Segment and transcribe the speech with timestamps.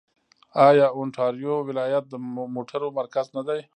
[0.67, 2.13] آیا اونټاریو ولایت د
[2.55, 3.59] موټرو مرکز نه دی؟